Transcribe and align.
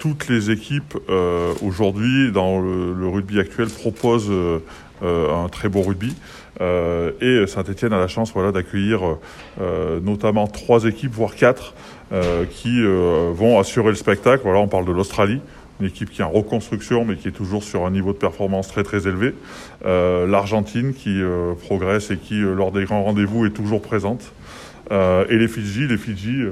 toutes 0.00 0.28
les 0.28 0.50
équipes 0.50 0.98
aujourd'hui 1.62 2.32
dans 2.32 2.58
le, 2.60 3.06
rugby 3.06 3.38
actuel 3.38 3.68
proposent 3.68 4.32
un 5.02 5.48
très 5.48 5.68
beau 5.68 5.82
rugby. 5.82 6.16
et 6.60 7.46
Saint-Etienne 7.46 7.92
a 7.92 7.98
la 7.98 8.08
chance 8.08 8.32
voilà, 8.32 8.50
d'accueillir 8.50 9.00
notamment 10.02 10.46
trois 10.46 10.86
équipes, 10.86 11.12
voire 11.12 11.34
quatre, 11.34 11.74
qui 12.50 12.82
vont 12.82 13.58
assurer 13.60 13.90
le 13.90 13.94
spectacle. 13.94 14.42
Voilà, 14.42 14.58
on 14.58 14.68
parle 14.68 14.86
de 14.86 14.92
l'Australie, 14.92 15.40
une 15.80 15.86
équipe 15.86 16.10
qui 16.10 16.20
est 16.20 16.24
en 16.24 16.30
reconstruction 16.30 17.04
mais 17.04 17.16
qui 17.16 17.28
est 17.28 17.32
toujours 17.32 17.64
sur 17.64 17.86
un 17.86 17.90
niveau 17.90 18.12
de 18.12 18.18
performance 18.18 18.68
très 18.68 18.82
très 18.82 19.08
élevé. 19.08 19.34
Euh, 19.84 20.26
L'Argentine 20.26 20.94
qui 20.94 21.20
euh, 21.20 21.54
progresse 21.54 22.10
et 22.10 22.16
qui, 22.16 22.40
euh, 22.40 22.54
lors 22.54 22.72
des 22.72 22.84
grands 22.84 23.02
rendez-vous, 23.02 23.46
est 23.46 23.50
toujours 23.50 23.82
présente. 23.82 24.32
et 24.90 25.36
les 25.36 25.48
Fidji, 25.48 25.86
les 25.86 25.96
Fidji, 25.96 26.42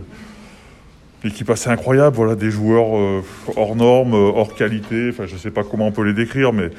équipe 1.25 1.51
assez 1.51 1.69
incroyable, 1.71 2.17
voilà, 2.17 2.35
des 2.35 2.51
joueurs 2.51 3.23
hors 3.57 3.77
normes, 3.77 4.15
hors 4.15 4.55
qualité. 4.55 5.09
Enfin, 5.11 5.27
je 5.27 5.35
ne 5.35 5.39
sais 5.39 5.51
pas 5.51 5.65
comment 5.65 5.87
on 5.89 5.93
peut 5.93 6.05
les 6.05 6.13
décrire, 6.13 6.53
mais, 6.53 6.71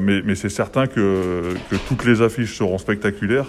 mais, 0.00 0.22
mais 0.24 0.34
c'est 0.34 0.48
certain 0.48 0.86
que, 0.86 1.54
que, 1.70 1.76
toutes 1.88 2.04
les 2.04 2.20
affiches 2.20 2.56
seront 2.56 2.78
spectaculaires. 2.78 3.46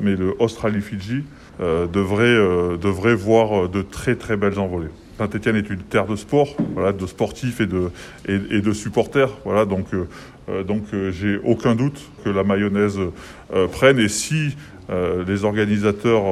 mais 0.00 0.16
le 0.16 0.34
Australie-Fidji 0.40 1.24
devrait, 1.60 2.36
devrait 2.78 3.14
voir 3.14 3.68
de 3.68 3.82
très 3.82 4.16
très 4.16 4.36
belles 4.36 4.58
envolées. 4.58 4.90
Saint-Etienne 5.20 5.56
est 5.56 5.68
une 5.68 5.82
terre 5.82 6.06
de 6.06 6.16
sport, 6.16 6.56
voilà, 6.72 6.92
de 6.92 7.06
sportifs 7.06 7.60
et 7.60 7.66
de, 7.66 7.90
et, 8.26 8.62
de 8.62 8.72
supporters. 8.72 9.28
Voilà, 9.44 9.66
donc 9.66 9.92
euh, 9.92 10.08
euh, 10.48 10.64
donc 10.64 10.84
euh, 10.94 11.10
j'ai 11.10 11.38
aucun 11.44 11.74
doute 11.74 12.00
que 12.24 12.30
la 12.30 12.42
mayonnaise 12.42 12.98
prenne. 13.72 13.98
Et 13.98 14.08
si 14.08 14.56
les 15.28 15.44
organisateurs 15.44 16.24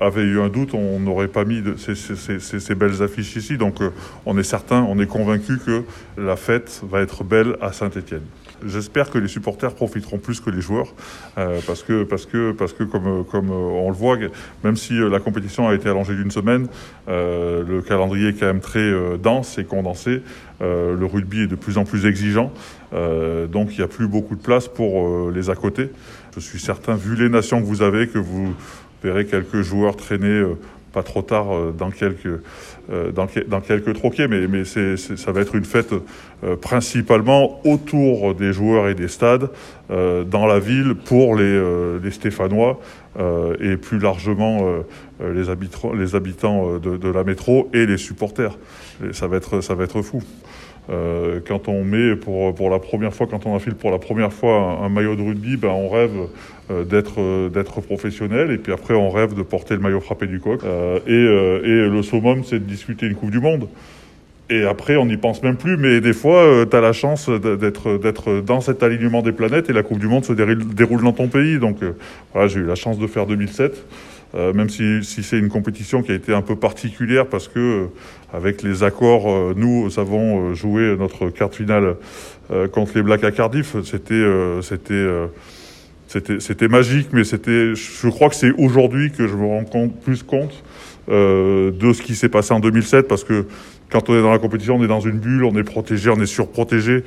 avaient 0.00 0.22
eu 0.22 0.40
un 0.40 0.48
doute, 0.48 0.74
on 0.74 1.00
n'aurait 1.00 1.28
pas 1.28 1.44
mis 1.44 1.62
ces, 1.76 2.74
belles 2.74 3.02
affiches 3.02 3.36
ici. 3.36 3.56
Donc 3.56 3.76
on 4.26 4.38
est 4.38 4.42
certain, 4.42 4.82
on 4.82 4.98
est 4.98 5.06
convaincu 5.06 5.58
que 5.58 5.82
la 6.16 6.36
fête 6.36 6.82
va 6.88 7.00
être 7.00 7.24
belle 7.24 7.56
à 7.60 7.72
Saint-Etienne. 7.72 8.22
J'espère 8.66 9.10
que 9.10 9.18
les 9.18 9.28
supporters 9.28 9.72
profiteront 9.72 10.18
plus 10.18 10.40
que 10.40 10.50
les 10.50 10.60
joueurs, 10.60 10.92
euh, 11.36 11.60
parce 11.66 11.84
que, 11.84 12.02
parce 12.02 12.26
que, 12.26 12.50
parce 12.50 12.72
que 12.72 12.82
comme, 12.82 13.24
comme 13.24 13.50
on 13.50 13.88
le 13.88 13.96
voit, 13.96 14.18
même 14.64 14.74
si 14.74 14.98
euh, 14.98 15.08
la 15.08 15.20
compétition 15.20 15.68
a 15.68 15.74
été 15.74 15.88
allongée 15.88 16.16
d'une 16.16 16.32
semaine, 16.32 16.66
euh, 17.08 17.62
le 17.66 17.82
calendrier 17.82 18.30
est 18.30 18.32
quand 18.32 18.46
même 18.46 18.60
très 18.60 18.92
dense 19.18 19.58
et 19.58 19.64
condensé. 19.64 20.22
le 20.60 21.04
rugby 21.04 21.42
est 21.42 21.46
de 21.46 21.54
plus 21.54 21.78
en 21.78 21.84
plus 21.84 22.06
exigeant, 22.06 22.52
donc 22.92 23.72
il 23.72 23.78
n'y 23.78 23.84
a 23.84 23.88
plus 23.88 24.08
beaucoup 24.08 24.34
de 24.34 24.42
place 24.42 24.66
pour 24.66 25.30
les 25.30 25.50
à 25.50 25.54
côté. 25.54 25.90
Je 26.34 26.40
suis 26.40 26.58
certain, 26.58 26.94
vu 26.96 27.14
les 27.14 27.28
nations 27.28 27.60
que 27.60 27.66
vous 27.66 27.82
avez, 27.82 28.08
que 28.08 28.18
vous 28.18 28.54
verrez 29.02 29.26
quelques 29.26 29.62
joueurs 29.62 29.96
traîner 29.96 30.44
pas 30.92 31.02
trop 31.02 31.22
tard 31.22 31.52
euh, 31.52 31.72
dans 31.76 31.90
quelques, 31.90 32.40
euh, 32.90 33.12
dans, 33.12 33.60
quelques 33.60 33.94
troquets, 33.94 34.28
mais, 34.28 34.46
mais 34.46 34.64
ça 34.64 35.32
va 35.32 35.40
être 35.40 35.54
une 35.54 35.64
fête 35.64 35.92
euh, 35.92 36.56
principalement 36.56 37.60
autour 37.66 38.34
des 38.34 38.52
joueurs 38.52 38.88
et 38.88 38.94
des 38.94 39.08
stades, 39.08 39.50
dans 39.90 40.46
la 40.46 40.58
ville 40.58 40.94
pour 40.94 41.34
les, 41.34 41.98
les 42.02 42.10
Stéphanois 42.10 42.78
et 43.58 43.78
plus 43.78 43.98
largement 43.98 44.70
les 45.18 45.48
habitants, 45.48 45.94
les 45.94 46.14
habitants 46.14 46.78
de, 46.78 47.08
la 47.08 47.24
métro 47.24 47.70
et 47.72 47.86
les 47.86 47.96
supporters. 47.96 48.58
Ça, 49.12 49.28
va 49.28 49.38
être, 49.38 49.62
ça 49.62 49.74
va 49.74 49.84
être 49.84 50.02
fou. 50.02 50.22
Euh, 50.90 51.40
quand 51.46 51.68
on 51.68 51.84
met 51.84 52.16
pour, 52.16 52.54
pour 52.54 52.70
la 52.70 52.78
première 52.78 53.12
fois, 53.12 53.26
quand 53.30 53.44
on 53.46 53.54
enfile 53.54 53.74
pour 53.74 53.90
la 53.90 53.98
première 53.98 54.32
fois 54.32 54.78
un, 54.82 54.88
maillot 54.88 55.16
de 55.16 55.22
rugby, 55.22 55.56
ben 55.56 55.68
on 55.68 55.88
rêve 55.88 56.28
euh, 56.70 56.84
d'être 56.84 57.20
euh, 57.20 57.50
d'être 57.50 57.80
professionnel 57.82 58.50
et 58.50 58.56
puis 58.56 58.72
après 58.72 58.94
on 58.94 59.10
rêve 59.10 59.34
de 59.34 59.42
porter 59.42 59.74
le 59.74 59.80
maillot 59.80 60.00
frappé 60.00 60.26
du 60.26 60.40
coq. 60.40 60.60
et, 61.06 61.12
et 61.12 61.88
le 61.88 62.02
summum, 62.02 62.42
c'est 62.44 62.58
de 62.58 62.64
discuter 62.64 63.06
une 63.06 63.14
Coupe 63.14 63.30
du 63.30 63.40
Monde. 63.40 63.68
Et 64.50 64.62
après, 64.64 64.96
on 64.96 65.04
n'y 65.04 65.18
pense 65.18 65.42
même 65.42 65.56
plus, 65.56 65.76
mais 65.76 66.00
des 66.00 66.14
fois, 66.14 66.64
tu 66.64 66.74
as 66.74 66.80
la 66.80 66.94
chance 66.94 67.28
d'être 67.28 68.40
dans 68.40 68.62
cet 68.62 68.82
alignement 68.82 69.20
des 69.20 69.32
planètes 69.32 69.68
et 69.68 69.74
la 69.74 69.82
Coupe 69.82 69.98
du 69.98 70.06
Monde 70.06 70.24
se 70.24 70.32
déroule 70.32 71.02
dans 71.02 71.12
ton 71.12 71.28
pays. 71.28 71.58
Donc 71.58 71.80
voilà, 72.32 72.48
j'ai 72.48 72.60
eu 72.60 72.64
la 72.64 72.74
chance 72.74 72.98
de 72.98 73.06
faire 73.06 73.26
2007. 73.26 73.84
Euh, 74.34 74.52
même 74.52 74.68
si, 74.68 75.02
c'est 75.02 75.38
une 75.38 75.48
compétition 75.48 76.02
qui 76.02 76.12
a 76.12 76.14
été 76.14 76.34
un 76.34 76.42
peu 76.42 76.56
particulière 76.56 77.26
parce 77.26 77.48
que 77.48 77.58
euh, 77.58 77.86
avec 78.32 78.62
les 78.62 78.82
accords, 78.82 79.30
euh, 79.30 79.54
nous 79.56 79.98
avons 79.98 80.54
joué 80.54 80.96
notre 80.98 81.30
carte 81.30 81.54
finale 81.54 81.96
contre 82.72 82.92
les 82.94 83.02
Blacks 83.02 83.24
à 83.24 83.30
Cardiff. 83.30 83.76
C'était 83.84 84.24
c'était 84.62 85.06
c'était 86.06 86.40
c'était 86.40 86.68
magique, 86.68 87.08
mais 87.12 87.22
c'était 87.24 87.74
je 87.74 88.08
crois 88.08 88.30
que 88.30 88.34
c'est 88.34 88.52
aujourd'hui 88.52 89.12
que 89.12 89.28
je 89.28 89.34
me 89.34 89.44
rends 89.44 89.64
compte 89.64 90.00
plus 90.00 90.22
compte 90.22 90.64
de 91.08 91.92
ce 91.92 92.00
qui 92.00 92.14
s'est 92.14 92.30
passé 92.30 92.54
en 92.54 92.60
2007 92.60 93.06
parce 93.06 93.22
que 93.22 93.44
quand 93.90 94.08
on 94.08 94.18
est 94.18 94.22
dans 94.22 94.32
la 94.32 94.38
compétition, 94.38 94.76
on 94.76 94.84
est 94.84 94.88
dans 94.88 95.00
une 95.00 95.18
bulle, 95.18 95.44
on 95.44 95.54
est 95.56 95.62
protégé, 95.62 96.08
on 96.08 96.20
est 96.20 96.26
surprotégé, 96.26 97.04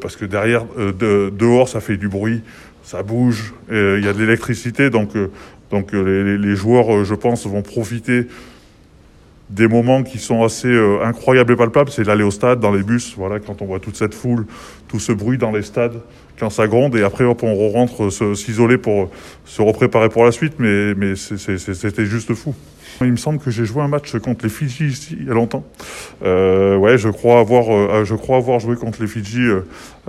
parce 0.00 0.14
que 0.14 0.24
derrière, 0.24 0.64
de, 0.76 1.32
dehors, 1.36 1.68
ça 1.68 1.80
fait 1.80 1.96
du 1.96 2.08
bruit, 2.08 2.42
ça 2.84 3.02
bouge, 3.02 3.52
il 3.70 4.00
y 4.04 4.08
a 4.08 4.12
de 4.12 4.18
l'électricité, 4.18 4.90
donc 4.90 5.16
donc 5.74 5.92
euh, 5.92 6.36
les, 6.36 6.54
joueurs, 6.54 6.94
euh, 6.94 7.04
je 7.04 7.14
pense, 7.14 7.46
vont 7.46 7.62
profiter 7.62 8.28
des 9.50 9.68
moments 9.68 10.02
qui 10.02 10.18
sont 10.18 10.42
assez 10.42 10.68
euh, 10.68 11.04
incroyables 11.04 11.52
et 11.52 11.56
palpables, 11.56 11.90
c'est 11.90 12.04
l'aller 12.04 12.24
au 12.24 12.30
stade, 12.30 12.60
dans 12.60 12.72
les 12.72 12.82
bus, 12.82 13.14
voilà, 13.16 13.40
quand 13.40 13.62
on 13.62 13.66
voit 13.66 13.78
toute 13.78 13.96
cette 13.96 14.14
foule, 14.14 14.46
tout 14.88 14.98
ce 14.98 15.12
bruit 15.12 15.38
dans 15.38 15.50
les 15.50 15.62
stades, 15.62 16.00
quand 16.38 16.50
ça 16.50 16.66
gronde, 16.66 16.96
et 16.96 17.02
après 17.02 17.24
on 17.24 17.70
rentre 17.70 18.10
s'isoler 18.10 18.78
pour 18.78 19.10
se 19.44 19.62
repréparer 19.62 20.08
pour 20.08 20.24
la 20.24 20.32
suite, 20.32 20.54
mais, 20.58 21.14
c'était 21.16 22.06
juste 22.06 22.34
fou. 22.34 22.54
Il 23.00 23.10
me 23.10 23.16
semble 23.16 23.40
que 23.40 23.50
j'ai 23.50 23.64
joué 23.64 23.82
un 23.82 23.88
match 23.88 24.16
contre 24.18 24.44
les 24.44 24.48
Fidji 24.48 24.86
ici 24.86 25.16
il 25.18 25.26
y 25.26 25.30
a 25.30 25.34
longtemps. 25.34 25.64
Euh, 26.24 26.76
ouais, 26.76 26.96
je 26.96 27.08
crois 27.08 27.40
avoir, 27.40 28.04
je 28.04 28.14
crois 28.14 28.36
avoir 28.36 28.60
joué 28.60 28.76
contre 28.76 29.02
les 29.02 29.08
Fidji 29.08 29.48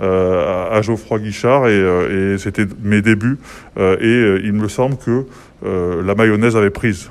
euh, 0.00 0.70
à, 0.70 0.80
Geoffroy 0.82 1.18
Guichard 1.18 1.66
et, 1.66 2.36
c'était 2.38 2.66
mes 2.84 3.02
débuts. 3.02 3.38
et 3.76 4.38
il 4.44 4.52
me 4.52 4.68
semble 4.68 4.96
que 4.98 5.26
euh, 5.64 6.02
la 6.02 6.14
mayonnaise 6.14 6.56
avait 6.56 6.70
prise. 6.70 7.10